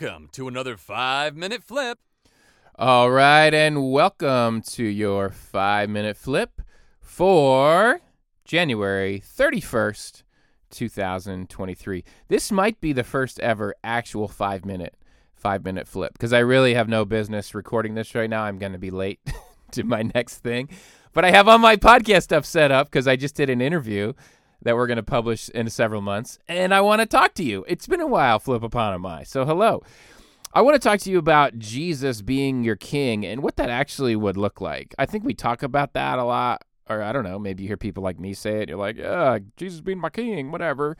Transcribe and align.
Welcome 0.00 0.28
to 0.32 0.48
another 0.48 0.78
five 0.78 1.36
minute 1.36 1.62
flip. 1.62 1.98
All 2.78 3.10
right, 3.10 3.52
and 3.52 3.92
welcome 3.92 4.62
to 4.62 4.82
your 4.82 5.28
five 5.28 5.90
minute 5.90 6.16
flip 6.16 6.62
for 7.02 8.00
January 8.46 9.20
31st, 9.20 10.22
2023. 10.70 12.04
This 12.28 12.50
might 12.50 12.80
be 12.80 12.94
the 12.94 13.04
first 13.04 13.40
ever 13.40 13.74
actual 13.84 14.26
five 14.26 14.64
minute 14.64 14.94
five 15.34 15.64
minute 15.64 15.86
flip 15.86 16.14
because 16.14 16.32
I 16.32 16.38
really 16.38 16.72
have 16.72 16.88
no 16.88 17.04
business 17.04 17.54
recording 17.54 17.94
this 17.94 18.14
right 18.14 18.30
now. 18.30 18.44
I'm 18.44 18.58
going 18.58 18.72
to 18.72 18.78
be 18.78 18.90
late 18.90 19.20
to 19.72 19.82
my 19.82 20.02
next 20.14 20.38
thing. 20.38 20.70
But 21.12 21.26
I 21.26 21.30
have 21.30 21.46
all 21.46 21.58
my 21.58 21.76
podcast 21.76 22.22
stuff 22.22 22.46
set 22.46 22.70
up 22.70 22.86
because 22.86 23.06
I 23.06 23.16
just 23.16 23.34
did 23.34 23.50
an 23.50 23.60
interview 23.60 24.14
that 24.62 24.76
we're 24.76 24.86
going 24.86 24.96
to 24.96 25.02
publish 25.02 25.48
in 25.50 25.68
several 25.70 26.00
months. 26.00 26.38
And 26.48 26.74
I 26.74 26.80
want 26.80 27.00
to 27.00 27.06
talk 27.06 27.34
to 27.34 27.44
you. 27.44 27.64
It's 27.68 27.86
been 27.86 28.00
a 28.00 28.06
while, 28.06 28.38
Flip 28.38 28.62
upon 28.62 29.00
my. 29.00 29.22
So, 29.22 29.44
hello. 29.44 29.82
I 30.52 30.62
want 30.62 30.74
to 30.74 30.80
talk 30.80 30.98
to 31.00 31.10
you 31.10 31.18
about 31.18 31.58
Jesus 31.58 32.22
being 32.22 32.64
your 32.64 32.74
king 32.74 33.24
and 33.24 33.40
what 33.42 33.56
that 33.56 33.70
actually 33.70 34.16
would 34.16 34.36
look 34.36 34.60
like. 34.60 34.94
I 34.98 35.06
think 35.06 35.24
we 35.24 35.32
talk 35.32 35.62
about 35.62 35.92
that 35.92 36.18
a 36.18 36.24
lot. 36.24 36.64
Or 36.88 37.02
I 37.02 37.12
don't 37.12 37.22
know, 37.22 37.38
maybe 37.38 37.62
you 37.62 37.68
hear 37.68 37.76
people 37.76 38.02
like 38.02 38.18
me 38.18 38.34
say 38.34 38.62
it. 38.62 38.68
You're 38.68 38.76
like, 38.76 38.96
yeah, 38.96 39.38
Jesus 39.56 39.80
being 39.80 40.00
my 40.00 40.10
king, 40.10 40.50
whatever. 40.50 40.96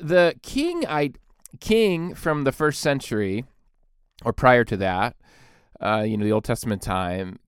The 0.00 0.34
king, 0.42 0.86
I 0.88 1.12
king 1.60 2.14
from 2.14 2.44
the 2.44 2.52
first 2.52 2.80
century 2.80 3.44
or 4.24 4.32
prior 4.32 4.64
to 4.64 4.78
that, 4.78 5.16
uh, 5.78 6.04
you 6.06 6.16
know, 6.16 6.24
the 6.24 6.32
Old 6.32 6.44
Testament 6.44 6.80
time, 6.80 7.38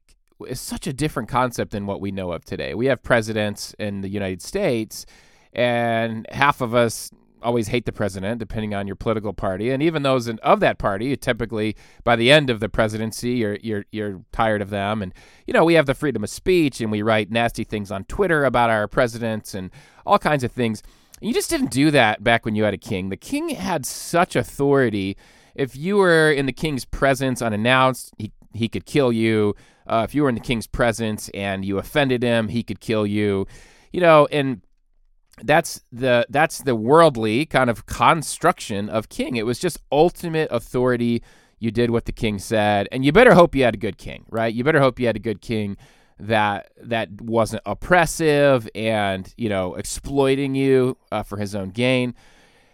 is 0.47 0.61
such 0.61 0.87
a 0.87 0.93
different 0.93 1.29
concept 1.29 1.73
than 1.73 1.87
what 1.87 2.01
we 2.01 2.11
know 2.11 2.33
of 2.33 2.45
today. 2.45 2.75
We 2.75 2.87
have 2.87 3.03
presidents 3.03 3.75
in 3.79 4.01
the 4.01 4.09
United 4.09 4.43
States, 4.43 5.07
and 5.53 6.27
half 6.31 6.61
of 6.61 6.75
us 6.75 7.11
always 7.45 7.69
hate 7.69 7.85
the 7.85 7.93
president, 7.93 8.39
depending 8.39 8.75
on 8.75 8.87
your 8.87 8.97
political 8.97 9.33
party. 9.33 9.71
And 9.71 9.83
even 9.83 10.03
those 10.03 10.27
in, 10.27 10.39
of 10.39 10.61
that 10.61 10.79
party, 10.79 11.15
typically 11.17 11.77
by 12.03 12.17
the 12.17 12.33
end 12.33 12.51
of 12.51 12.59
the 12.59 12.69
presidency, 12.69 13.33
you're 13.33 13.59
you're 13.63 13.85
you're 13.93 14.23
tired 14.33 14.63
of 14.63 14.71
them. 14.71 15.03
And 15.03 15.13
you 15.47 15.53
know, 15.53 15.65
we 15.65 15.75
have 15.75 15.87
the 15.87 15.95
freedom 15.95 16.25
of 16.25 16.31
speech, 16.31 16.81
and 16.81 16.91
we 16.91 17.03
write 17.03 17.31
nasty 17.31 17.65
things 17.65 17.93
on 17.93 18.05
Twitter 18.05 18.45
about 18.45 18.71
our 18.71 18.89
presidents 18.89 19.55
and 19.55 19.71
all 20.07 20.19
kinds 20.19 20.43
of 20.43 20.51
things. 20.51 20.83
You 21.21 21.33
just 21.33 21.51
didn't 21.51 21.71
do 21.71 21.91
that 21.93 22.25
back 22.25 22.45
when 22.45 22.55
you 22.55 22.65
had 22.65 22.75
a 22.75 22.79
king. 22.79 23.11
The 23.11 23.17
king 23.17 23.51
had 23.51 23.87
such 23.87 24.35
authority. 24.35 25.17
If 25.55 25.77
you 25.77 25.97
were 25.97 26.33
in 26.33 26.47
the 26.47 26.53
king's 26.53 26.85
presence 26.85 27.41
unannounced, 27.41 28.13
he 28.19 28.33
he 28.53 28.69
could 28.69 28.87
kill 28.87 29.13
you. 29.13 29.55
Uh, 29.87 30.05
if 30.09 30.15
you 30.15 30.23
were 30.23 30.29
in 30.29 30.35
the 30.35 30.41
king's 30.41 30.67
presence 30.67 31.29
and 31.35 31.65
you 31.65 31.79
offended 31.79 32.23
him, 32.23 32.49
he 32.49 32.63
could 32.63 32.81
kill 32.81 33.07
you. 33.07 33.47
You 33.93 34.01
know, 34.01 34.27
and 34.33 34.63
that's 35.43 35.83
the 35.91 36.27
that's 36.31 36.63
the 36.63 36.77
worldly 36.77 37.47
kind 37.47 37.69
of 37.69 37.87
construction 37.87 38.89
of 38.89 39.09
king. 39.09 39.37
It 39.37 39.47
was 39.47 39.59
just 39.59 39.79
ultimate 39.91 40.49
authority. 40.51 41.23
You 41.59 41.71
did 41.71 41.91
what 41.91 42.05
the 42.05 42.13
king 42.13 42.39
said, 42.39 42.89
and 42.93 43.05
you 43.05 43.13
better 43.13 43.35
hope 43.35 43.55
you 43.55 43.65
had 43.65 43.75
a 43.75 43.79
good 43.79 43.99
king, 43.99 44.27
right? 44.29 44.53
You 44.53 44.65
better 44.65 44.81
hope 44.81 45.01
you 45.01 45.07
had 45.07 45.17
a 45.17 45.21
good 45.21 45.41
king 45.41 45.77
that 46.19 46.71
that 46.81 47.21
wasn't 47.21 47.63
oppressive 47.67 48.69
and 48.75 49.35
you 49.37 49.49
know 49.49 49.75
exploiting 49.75 50.55
you 50.55 50.97
uh, 51.11 51.23
for 51.23 51.39
his 51.39 51.55
own 51.55 51.71
gain. 51.71 52.15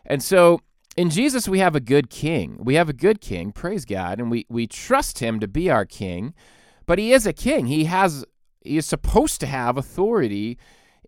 And 0.05 0.23
so 0.23 0.61
in 0.97 1.09
Jesus 1.09 1.49
we 1.49 1.61
have 1.61 1.75
a 1.75 1.81
good 1.81 2.11
king. 2.11 2.59
We 2.61 2.75
have 2.75 2.89
a 2.89 2.95
good 2.95 3.21
king, 3.21 3.53
praise 3.53 3.85
God, 3.85 4.21
and 4.21 4.31
we 4.31 4.47
we 4.49 4.67
trust 4.67 5.21
him 5.21 5.41
to 5.41 5.49
be 5.49 5.71
our 5.71 5.87
king. 5.87 6.35
But 6.91 6.99
he 6.99 7.13
is 7.13 7.25
a 7.25 7.33
king. 7.33 7.67
He 7.67 7.85
has 7.85 8.25
he 8.63 8.77
is 8.77 8.85
supposed 8.85 9.39
to 9.43 9.47
have 9.47 9.77
authority 9.77 10.59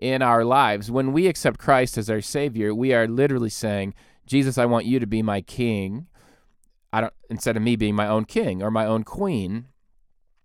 in 0.01 0.23
our 0.23 0.45
lives. 0.45 0.93
When 0.93 1.13
we 1.13 1.27
accept 1.27 1.59
Christ 1.59 1.99
as 1.99 2.09
our 2.09 2.21
savior, 2.21 2.73
we 2.73 2.95
are 2.95 3.09
literally 3.09 3.51
saying, 3.51 3.95
"Jesus, 4.25 4.59
I 4.59 4.65
want 4.65 4.87
you 4.87 5.01
to 5.01 5.09
be 5.09 5.23
my 5.23 5.41
king." 5.41 6.07
I 6.93 7.01
don't 7.01 7.13
instead 7.29 7.57
of 7.57 7.65
me 7.65 7.75
being 7.75 7.97
my 7.97 8.07
own 8.07 8.27
king 8.27 8.63
or 8.63 8.71
my 8.71 8.87
own 8.87 9.03
queen. 9.03 9.71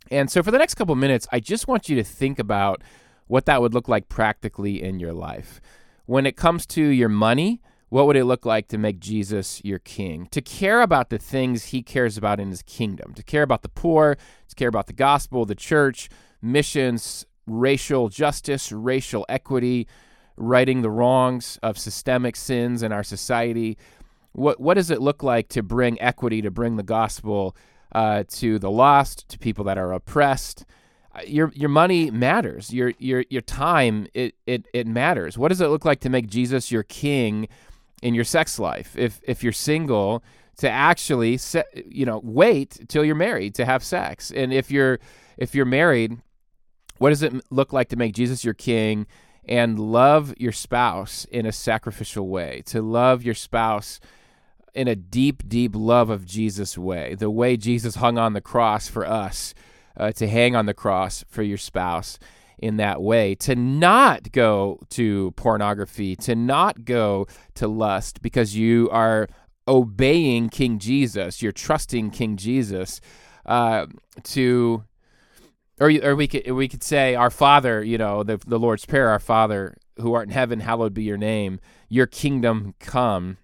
And 0.10 0.32
so 0.32 0.42
for 0.42 0.50
the 0.50 0.58
next 0.58 0.74
couple 0.74 0.96
minutes, 0.96 1.28
I 1.32 1.40
just 1.40 1.68
want 1.68 1.88
you 1.88 1.96
to 1.98 2.04
think 2.04 2.40
about 2.40 2.84
what 3.28 3.46
that 3.46 3.62
would 3.62 3.76
look 3.76 3.88
like 3.88 4.10
practically 4.10 4.82
in 4.82 5.00
your 5.00 5.14
life. 5.14 5.62
When 6.08 6.26
it 6.26 6.36
comes 6.36 6.66
to 6.66 6.82
your 6.82 7.10
money, 7.10 7.62
what 7.90 8.06
would 8.06 8.18
it 8.18 8.26
look 8.26 8.46
like 8.46 8.68
to 8.70 8.78
make 8.78 9.00
Jesus 9.00 9.62
your 9.64 9.80
king? 9.80 10.28
To 10.32 10.42
care 10.42 10.82
about 10.82 11.10
the 11.10 11.18
things 11.18 11.66
he 11.66 11.82
cares 11.82 12.18
about 12.18 12.40
in 12.40 12.50
his 12.50 12.62
kingdom, 12.62 13.14
to 13.14 13.24
care 13.24 13.44
about 13.44 13.62
the 13.62 13.70
poor, 13.70 14.18
to 14.50 14.56
care 14.56 14.68
about 14.68 14.88
the 14.88 14.94
gospel, 14.94 15.46
the 15.46 15.56
church, 15.56 16.10
missions, 16.42 17.26
racial 17.46 18.10
justice, 18.10 18.72
racial 18.72 19.26
equity, 19.30 19.88
righting 20.36 20.82
the 20.82 20.90
wrongs 20.90 21.58
of 21.64 21.78
systemic 21.78 22.36
sins 22.36 22.84
in 22.84 22.92
our 22.92 23.04
society. 23.04 23.78
What, 24.34 24.60
what 24.60 24.74
does 24.74 24.92
it 24.92 25.02
look 25.02 25.24
like 25.24 25.48
to 25.50 25.64
bring 25.64 26.00
equity, 26.02 26.42
to 26.42 26.52
bring 26.52 26.76
the 26.76 26.84
gospel 26.84 27.56
uh, 27.94 28.26
to 28.28 28.60
the 28.60 28.70
lost, 28.70 29.30
to 29.30 29.40
people 29.40 29.64
that 29.66 29.78
are 29.78 29.94
oppressed? 29.94 30.66
your 31.26 31.52
your 31.56 31.70
money 31.70 32.12
matters. 32.12 32.72
Your 32.72 32.94
your 33.00 33.24
your 33.32 33.42
time 33.42 34.08
it 34.14 34.36
it 34.46 34.68
it 34.72 34.86
matters. 34.86 35.36
What 35.36 35.48
does 35.48 35.62
it 35.62 35.68
look 35.70 35.84
like 35.84 36.00
to 36.02 36.10
make 36.10 36.28
Jesus 36.28 36.72
your 36.72 36.84
king 36.84 37.48
in 38.02 38.14
your 38.14 38.24
sex 38.24 38.60
life. 38.60 38.96
If 38.98 39.22
if 39.24 39.44
you're 39.44 39.54
single, 39.54 40.24
to 40.58 40.70
actually 40.70 41.38
se- 41.38 41.86
you 41.88 42.06
know 42.06 42.22
wait 42.24 42.88
till 42.88 43.04
you're 43.04 43.16
married 43.16 43.56
to 43.56 43.66
have 43.66 43.84
sex. 43.84 44.32
And 44.32 44.54
if 44.54 44.72
you're 44.72 45.00
if 45.38 45.54
you're 45.56 45.66
married, 45.66 46.20
what 46.98 47.10
does 47.10 47.24
it 47.24 47.34
look 47.52 47.74
like 47.74 47.90
to 47.90 47.96
make 47.96 48.14
Jesus 48.14 48.44
your 48.44 48.54
king 48.54 49.08
and 49.46 49.80
love 49.80 50.34
your 50.38 50.52
spouse 50.52 51.26
in 51.26 51.46
a 51.46 51.52
sacrificial 51.52 52.28
way? 52.28 52.64
To 52.68 52.82
love 52.82 53.24
your 53.24 53.36
spouse 53.36 54.00
in 54.74 54.88
a 54.88 54.96
deep, 54.96 55.48
deep 55.48 55.72
love 55.76 56.10
of 56.10 56.26
Jesus 56.26 56.78
way, 56.78 57.16
the 57.16 57.32
way 57.32 57.58
Jesus 57.58 57.96
hung 57.96 58.18
on 58.18 58.34
the 58.34 58.42
cross 58.42 58.88
for 58.88 59.06
us, 59.08 59.56
uh, 59.96 60.12
to 60.12 60.28
hang 60.28 60.56
on 60.56 60.68
the 60.68 60.74
cross 60.74 61.24
for 61.28 61.42
your 61.42 61.58
spouse 61.58 62.20
in 62.58 62.78
that 62.78 63.02
way, 63.02 63.36
to 63.36 63.56
not 63.56 64.32
go 64.32 64.80
to 64.90 65.32
pornography, 65.32 66.16
to 66.16 66.36
not 66.36 66.86
go 66.86 67.28
to 67.56 67.68
lust 67.68 68.22
because 68.22 68.56
you 68.56 68.90
are 68.92 69.28
obeying 69.68 70.50
King 70.50 70.80
Jesus, 70.80 71.42
you're 71.42 71.52
trusting 71.52 72.12
King 72.12 72.38
Jesus 72.38 73.02
uh, 73.46 73.86
to. 74.24 74.84
Or, 75.80 75.92
or 76.04 76.16
we 76.16 76.28
could 76.28 76.50
we 76.52 76.68
could 76.68 76.82
say 76.82 77.14
our 77.14 77.30
Father, 77.30 77.84
you 77.84 78.00
know, 78.00 78.24
the 78.24 78.38
the 78.48 78.58
Lord's 78.58 78.86
prayer, 78.86 79.10
our 79.10 79.20
Father 79.20 79.78
who 80.00 80.14
art 80.14 80.28
in 80.28 80.34
heaven, 80.34 80.60
hallowed 80.60 80.94
be 80.94 81.04
your 81.04 81.18
name. 81.18 81.60
Your 81.88 82.08
kingdom 82.08 82.74
come. 82.80 83.38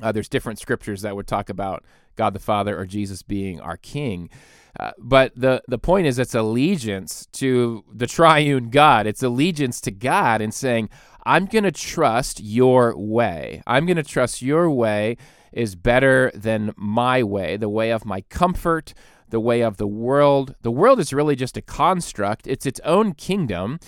Uh, 0.00 0.12
there's 0.12 0.28
different 0.28 0.58
scriptures 0.58 1.02
that 1.02 1.16
would 1.16 1.26
talk 1.26 1.48
about 1.48 1.84
God 2.16 2.34
the 2.34 2.38
Father 2.40 2.78
or 2.78 2.86
Jesus 2.86 3.22
being 3.22 3.60
our 3.60 3.76
King. 3.76 4.30
Uh, 4.78 4.92
but 4.98 5.32
the 5.36 5.62
the 5.68 5.78
point 5.78 6.06
is, 6.06 6.18
it's 6.18 6.34
allegiance 6.34 7.26
to 7.32 7.84
the 7.92 8.06
triune 8.06 8.70
God. 8.70 9.06
It's 9.06 9.22
allegiance 9.22 9.80
to 9.82 9.90
God 9.90 10.40
and 10.40 10.54
saying, 10.54 10.88
"I'm 11.26 11.44
going 11.44 11.64
to 11.64 11.72
trust 11.72 12.40
your 12.40 12.96
way. 12.96 13.62
I'm 13.66 13.84
going 13.84 13.96
to 13.96 14.02
trust 14.02 14.40
your 14.40 14.70
way 14.70 15.18
is 15.52 15.74
better 15.74 16.32
than 16.34 16.72
my 16.76 17.22
way, 17.22 17.58
the 17.58 17.68
way 17.68 17.90
of 17.90 18.06
my 18.06 18.22
comfort, 18.22 18.94
the 19.28 19.40
way 19.40 19.60
of 19.60 19.76
the 19.76 19.86
world. 19.86 20.54
The 20.62 20.70
world 20.70 20.98
is 20.98 21.12
really 21.12 21.36
just 21.36 21.58
a 21.58 21.62
construct. 21.62 22.46
It's 22.46 22.64
its 22.64 22.80
own 22.84 23.12
kingdom, 23.12 23.78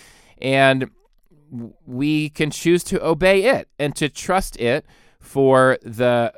and 0.40 0.90
we 1.86 2.28
can 2.28 2.50
choose 2.50 2.84
to 2.84 3.02
obey 3.04 3.44
it 3.44 3.68
and 3.78 3.96
to 3.96 4.08
trust 4.08 4.58
it 4.58 4.84
for 5.24 5.78
the 5.82 6.32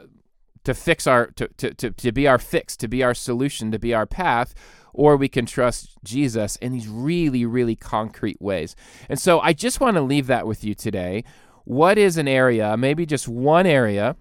to 0.65 0.75
fix 0.75 1.07
our 1.07 1.27
to, 1.33 1.49
to, 1.49 1.75
to, 1.75 1.91
to 1.91 2.13
be 2.13 2.27
our 2.27 2.39
fix, 2.39 2.77
to 2.79 2.89
be 2.89 3.03
our 3.03 3.15
solution, 3.15 3.71
to 3.71 3.79
be 3.79 3.93
our 3.93 4.07
path, 4.07 4.55
or 4.93 5.17
we 5.17 5.29
can 5.29 5.47
trust 5.47 5.97
Jesus 6.03 6.57
in 6.57 6.73
these 6.73 6.89
really, 6.89 7.45
really 7.45 7.77
concrete 7.77 8.41
ways. 8.41 8.75
And 9.09 9.19
so 9.21 9.41
I 9.41 9.53
just 9.53 9.81
want 9.81 9.97
to 9.97 10.03
leave 10.03 10.27
that 10.27 10.47
with 10.47 10.65
you 10.65 10.75
today. 10.75 11.25
What 11.65 11.99
is 11.99 12.17
an 12.17 12.29
area, 12.29 12.77
maybe 12.77 13.07
just 13.07 13.29
one 13.29 13.67
area, 13.67 14.17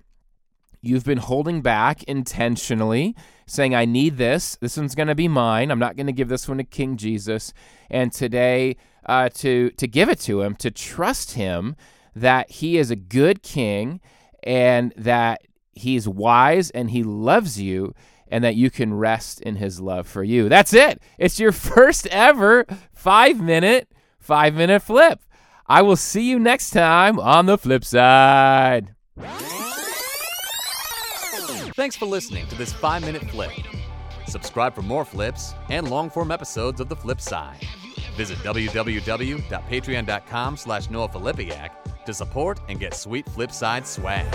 you've 0.82 1.06
been 1.06 1.18
holding 1.18 1.62
back 1.62 2.04
intentionally, 2.04 3.16
saying, 3.48 3.74
I 3.74 3.86
need 3.86 4.18
this. 4.18 4.56
This 4.58 4.78
one's 4.78 4.96
going 4.96 5.08
to 5.08 5.16
be 5.16 5.28
mine. 5.28 5.72
I'm 5.72 5.80
not 5.80 5.96
going 5.96 6.08
to 6.08 6.14
give 6.14 6.30
this 6.30 6.48
one 6.48 6.58
to 6.58 6.64
King 6.64 6.98
Jesus. 6.98 7.54
And 7.90 8.12
today, 8.12 8.78
uh, 9.06 9.30
to, 9.36 9.70
to 9.72 9.88
give 9.88 10.10
it 10.10 10.20
to 10.22 10.42
him, 10.42 10.56
to 10.56 10.72
trust 10.72 11.34
him 11.34 11.76
that 12.16 12.50
he 12.50 12.78
is 12.78 12.92
a 12.92 12.96
good 12.96 13.44
king 13.44 14.00
and 14.46 14.94
that 14.96 15.42
he's 15.74 16.08
wise 16.08 16.70
and 16.72 16.92
he 16.92 17.04
loves 17.04 17.60
you 17.60 17.94
and 18.28 18.44
that 18.44 18.56
you 18.56 18.70
can 18.70 18.94
rest 18.94 19.42
in 19.42 19.56
his 19.58 19.80
love 19.80 20.08
for 20.08 20.24
you. 20.24 20.50
That's 20.50 20.74
it. 20.74 21.02
It's 21.18 21.40
your 21.40 21.52
first 21.52 22.08
ever 22.08 22.66
5 22.94 23.42
minute 23.42 23.90
5 24.20 24.56
minute 24.56 24.82
flip. 24.82 25.20
I 25.68 25.82
will 25.82 25.96
see 25.96 26.30
you 26.30 26.40
next 26.40 26.72
time 26.72 27.20
on 27.20 27.48
the 27.48 27.58
flip 27.58 27.84
side. 27.84 28.94
Thanks 31.76 31.96
for 31.96 32.06
listening 32.06 32.48
to 32.48 32.56
this 32.56 32.74
5 32.74 33.04
minute 33.04 33.24
flip. 33.30 33.52
Subscribe 34.28 34.74
for 34.74 34.82
more 34.82 35.06
flips 35.06 35.54
and 35.70 35.90
long 35.90 36.10
form 36.10 36.32
episodes 36.32 36.82
of 36.82 36.90
The 36.90 36.96
Flip 36.96 37.22
Side. 37.22 37.60
Visit 38.16 38.40
www.patreon.com 38.40 40.58
slash 40.58 40.90
Noah 40.90 41.95
to 42.06 42.14
support 42.14 42.60
and 42.70 42.80
get 42.80 42.94
sweet 42.94 43.26
Flipside 43.26 43.86
swag. 43.86 44.26